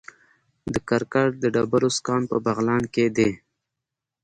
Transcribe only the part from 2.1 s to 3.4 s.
په بغلان کې دی